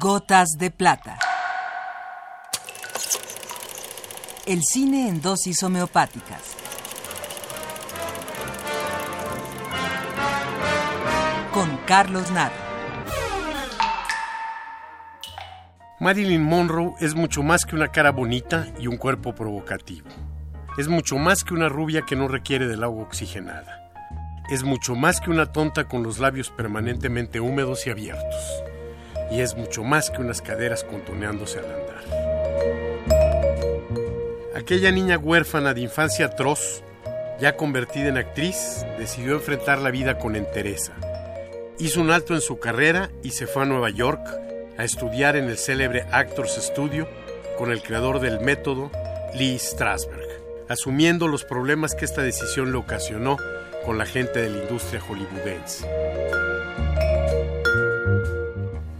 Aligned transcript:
Gotas 0.00 0.50
de 0.58 0.70
Plata. 0.70 1.18
El 4.46 4.62
cine 4.62 5.08
en 5.08 5.20
dosis 5.20 5.62
homeopáticas. 5.62 6.40
Con 11.52 11.76
Carlos 11.86 12.30
Naro. 12.30 12.54
Marilyn 16.00 16.42
Monroe 16.42 16.94
es 17.00 17.14
mucho 17.14 17.42
más 17.42 17.64
que 17.64 17.74
una 17.74 17.88
cara 17.88 18.12
bonita 18.12 18.68
y 18.78 18.86
un 18.86 18.96
cuerpo 18.96 19.34
provocativo. 19.34 20.08
Es 20.78 20.88
mucho 20.88 21.18
más 21.18 21.44
que 21.44 21.54
una 21.54 21.68
rubia 21.68 22.02
que 22.02 22.16
no 22.16 22.28
requiere 22.28 22.66
del 22.66 22.84
agua 22.84 23.02
oxigenada. 23.02 23.90
Es 24.50 24.62
mucho 24.62 24.94
más 24.94 25.20
que 25.20 25.30
una 25.30 25.52
tonta 25.52 25.84
con 25.84 26.02
los 26.02 26.18
labios 26.18 26.50
permanentemente 26.50 27.40
húmedos 27.40 27.86
y 27.86 27.90
abiertos. 27.90 28.62
Y 29.32 29.40
es 29.40 29.56
mucho 29.56 29.82
más 29.82 30.10
que 30.10 30.20
unas 30.20 30.42
caderas 30.42 30.84
contoneándose 30.84 31.58
al 31.58 31.64
andar. 31.64 32.02
Aquella 34.54 34.92
niña 34.92 35.18
huérfana 35.18 35.72
de 35.74 35.80
infancia 35.80 36.26
atroz, 36.26 36.82
ya 37.40 37.56
convertida 37.56 38.08
en 38.08 38.18
actriz, 38.18 38.84
decidió 38.98 39.34
enfrentar 39.34 39.78
la 39.78 39.90
vida 39.90 40.18
con 40.18 40.36
entereza. 40.36 40.92
Hizo 41.78 42.00
un 42.00 42.10
alto 42.10 42.34
en 42.34 42.42
su 42.42 42.58
carrera 42.58 43.10
y 43.22 43.30
se 43.30 43.46
fue 43.46 43.62
a 43.62 43.66
Nueva 43.66 43.90
York 43.90 44.20
a 44.78 44.84
estudiar 44.84 45.36
en 45.36 45.44
el 45.44 45.56
célebre 45.58 46.06
Actors 46.12 46.54
Studio 46.62 47.08
con 47.58 47.72
el 47.72 47.82
creador 47.82 48.20
del 48.20 48.40
método, 48.40 48.90
Lee 49.34 49.58
Strasberg, 49.58 50.28
asumiendo 50.68 51.28
los 51.28 51.44
problemas 51.44 51.94
que 51.94 52.04
esta 52.04 52.22
decisión 52.22 52.70
le 52.72 52.78
ocasionó 52.78 53.36
con 53.84 53.98
la 53.98 54.06
gente 54.06 54.42
de 54.42 54.50
la 54.50 54.62
industria 54.62 55.00
hollywoodense. 55.00 55.86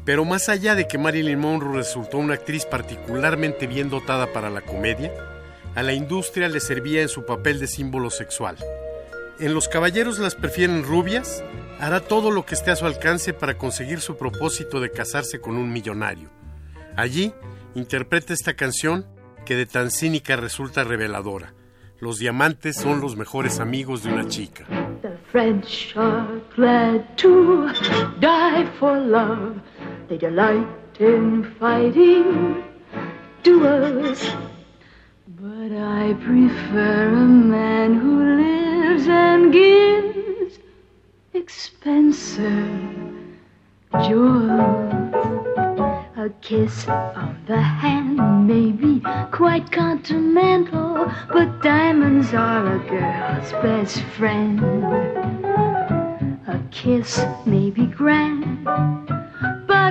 Pero 0.04 0.24
más 0.24 0.48
allá 0.48 0.74
de 0.74 0.88
que 0.88 0.98
Marilyn 0.98 1.38
Monroe 1.38 1.76
resultó 1.76 2.18
una 2.18 2.34
actriz 2.34 2.64
particularmente 2.64 3.66
bien 3.66 3.88
dotada 3.88 4.32
para 4.32 4.50
la 4.50 4.62
comedia, 4.62 5.12
a 5.74 5.82
la 5.82 5.92
industria 5.92 6.48
le 6.48 6.60
servía 6.60 7.02
en 7.02 7.08
su 7.08 7.24
papel 7.24 7.60
de 7.60 7.66
símbolo 7.66 8.10
sexual. 8.10 8.56
En 9.38 9.54
Los 9.54 9.68
Caballeros 9.68 10.18
las 10.18 10.34
prefieren 10.34 10.84
rubias, 10.84 11.42
hará 11.78 12.00
todo 12.00 12.30
lo 12.30 12.44
que 12.44 12.54
esté 12.54 12.70
a 12.70 12.76
su 12.76 12.86
alcance 12.86 13.32
para 13.32 13.56
conseguir 13.56 14.00
su 14.00 14.16
propósito 14.16 14.80
de 14.80 14.90
casarse 14.90 15.40
con 15.40 15.56
un 15.56 15.72
millonario. 15.72 16.30
Allí 16.96 17.32
interpreta 17.74 18.34
esta 18.34 18.54
canción 18.54 19.06
que 19.46 19.56
de 19.56 19.66
tan 19.66 19.90
cínica 19.90 20.36
resulta 20.36 20.84
reveladora. 20.84 21.54
Los 22.00 22.18
diamantes 22.18 22.76
son 22.76 23.00
los 23.00 23.16
mejores 23.16 23.60
amigos 23.60 24.02
de 24.02 24.12
una 24.12 24.26
chica. 24.28 24.66
They 30.12 30.18
delight 30.18 30.68
in 31.00 31.42
fighting 31.58 32.62
duels. 33.42 34.30
But 35.40 35.72
I 35.72 36.12
prefer 36.22 37.08
a 37.08 37.26
man 37.26 37.94
who 37.94 38.36
lives 38.36 39.08
and 39.08 39.50
gives 39.50 40.58
expensive 41.32 42.44
jewels. 44.06 44.92
A 46.18 46.28
kiss 46.42 46.86
on 46.88 47.42
the 47.46 47.62
hand 47.62 48.46
may 48.46 48.70
be 48.70 49.02
quite 49.30 49.72
continental, 49.72 51.10
but 51.32 51.62
diamonds 51.62 52.34
are 52.34 52.74
a 52.74 52.78
girl's 52.80 53.52
best 53.64 54.02
friend. 54.18 54.60
A 56.46 56.60
kiss 56.70 57.24
may 57.46 57.70
be 57.70 57.86
grand, 57.86 58.61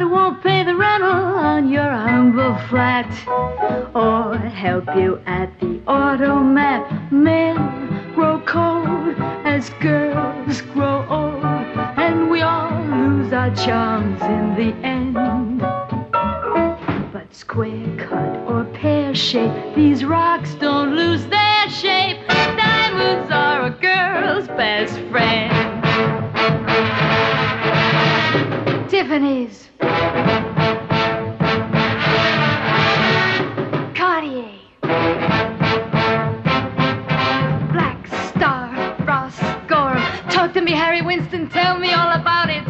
but 0.01 0.09
won't 0.09 0.41
pay 0.41 0.63
the 0.63 0.75
rental 0.75 1.11
on 1.11 1.69
your 1.69 1.91
humble 1.91 2.55
flat 2.69 3.05
or 3.93 4.35
help 4.35 4.85
you 4.95 5.19
at 5.27 5.47
the 5.59 5.79
automat. 5.85 7.11
Men 7.11 8.13
grow 8.15 8.41
cold 8.45 9.15
as 9.45 9.69
girls 9.79 10.61
grow 10.73 11.05
old, 11.07 11.43
and 11.99 12.31
we 12.31 12.41
all 12.41 12.71
lose 12.85 13.31
our 13.31 13.53
charms 13.55 14.21
in 14.23 14.55
the 14.55 14.73
end. 14.85 15.59
But 17.13 17.33
square 17.35 17.95
cut 17.97 18.37
or 18.49 18.63
pear 18.73 19.13
shape, 19.13 19.75
these 19.75 20.03
rocks 20.03 20.55
don't 20.55 20.95
lose 20.95 21.20
Talk 40.31 40.53
to 40.53 40.61
me, 40.61 40.71
Harry 40.71 41.01
Winston. 41.01 41.49
Tell 41.49 41.77
me 41.77 41.91
all 41.93 42.11
about 42.11 42.49
it. 42.49 42.63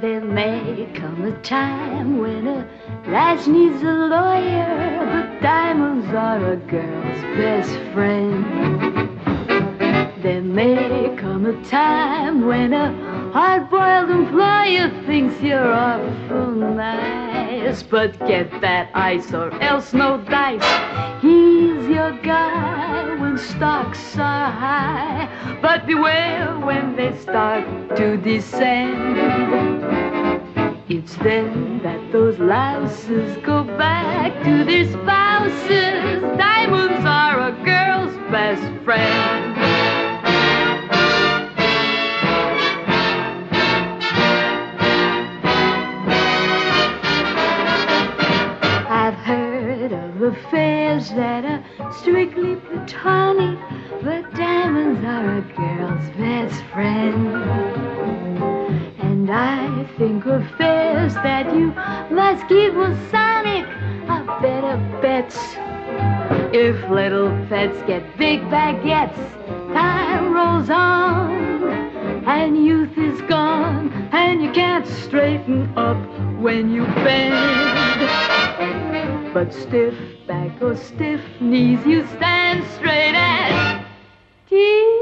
There 0.00 0.20
may 0.20 0.88
come 0.94 1.24
a 1.24 1.32
time 1.42 2.18
when 2.18 2.46
a 2.46 2.68
lass 3.06 3.46
needs 3.46 3.82
a 3.82 3.92
lawyer, 3.92 4.98
but 5.12 5.40
diamonds 5.42 6.06
are 6.14 6.52
a 6.52 6.56
girl's 6.56 7.22
best 7.36 7.70
friend. 7.92 8.44
There 10.22 10.42
may 10.42 11.16
come 11.16 11.46
a 11.46 11.64
time 11.64 12.46
when 12.46 12.72
a 12.72 12.92
hard-boiled 13.32 14.10
employer 14.10 14.90
thinks 15.06 15.40
you're 15.40 15.72
awful 15.72 16.50
nice, 16.50 17.82
but 17.82 18.18
get 18.26 18.60
that 18.60 18.90
ice 18.94 19.32
or 19.32 19.52
else 19.62 19.92
no 19.92 20.18
dice. 20.18 20.62
He's 21.22 21.41
guy 22.22 23.14
when 23.14 23.38
stocks 23.38 24.16
are 24.16 24.50
high, 24.50 25.58
but 25.62 25.86
beware 25.86 26.58
when 26.60 26.96
they 26.96 27.16
start 27.18 27.64
to 27.96 28.16
descend. 28.16 29.18
It's 30.88 31.16
then 31.16 31.80
that 31.82 32.12
those 32.12 32.38
louses 32.38 33.36
go 33.38 33.64
back 33.64 34.42
to 34.44 34.64
their 34.64 34.84
spouses. 34.84 36.20
Diamonds 36.36 37.06
are 37.06 37.48
a 37.48 37.52
girl's 37.64 38.14
best 38.30 38.84
friend. 38.84 39.58
I've 48.88 49.14
heard 49.14 49.92
of 49.92 50.20
that 50.92 51.42
are 51.46 51.64
strictly 51.90 52.54
platonic, 52.56 53.58
but 54.02 54.30
diamonds 54.34 55.02
are 55.02 55.38
a 55.38 55.40
girl's 55.56 56.10
best 56.18 56.62
friend. 56.64 57.34
And 58.98 59.30
I 59.30 59.88
think 59.96 60.26
affairs 60.26 61.14
that 61.14 61.46
you 61.54 61.68
must 62.14 62.46
keep 62.46 62.74
Masonic 62.74 63.64
are 64.06 64.42
better 64.42 64.76
bets. 65.00 65.38
If 66.54 66.76
little 66.90 67.30
pets 67.48 67.78
get 67.86 68.02
big 68.18 68.42
baguettes, 68.42 69.16
time 69.72 70.34
rolls 70.34 70.68
on, 70.68 71.70
and 72.26 72.66
youth 72.66 72.98
is 72.98 73.18
gone, 73.22 73.90
and 74.12 74.42
you 74.42 74.52
can't 74.52 74.86
straighten 74.86 75.72
up 75.74 75.96
when 76.38 76.70
you 76.70 76.84
bend. 76.84 78.02
But 79.32 79.54
stiff 79.54 79.94
back 80.32 80.62
or 80.62 80.74
stiff 80.74 81.20
knees, 81.42 81.84
you 81.84 82.06
stand 82.16 82.64
straight 82.76 83.14
as 83.14 83.84
Tiffany's. 84.48 85.01